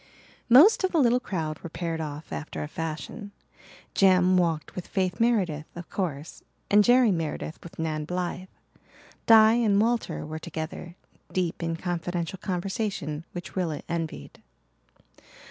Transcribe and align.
Most 0.49 0.83
of 0.83 0.91
the 0.91 0.97
little 0.97 1.19
crowd 1.19 1.59
were 1.59 1.69
paired 1.69 2.01
off 2.01 2.33
after 2.33 2.63
a 2.63 2.67
fashion. 2.67 3.33
Jem 3.93 4.35
walked 4.35 4.73
with 4.73 4.87
Faith 4.87 5.19
Meredith, 5.19 5.67
of 5.75 5.91
course, 5.91 6.41
and 6.71 6.83
Jerry 6.83 7.11
Meredith 7.11 7.59
with 7.61 7.77
Nan 7.77 8.05
Blythe. 8.05 8.47
Di 9.27 9.51
and 9.53 9.79
Walter 9.79 10.25
were 10.25 10.39
together, 10.39 10.95
deep 11.31 11.61
in 11.61 11.75
confidential 11.75 12.39
conversation 12.39 13.25
which 13.33 13.55
Rilla 13.55 13.83
envied. 13.87 14.41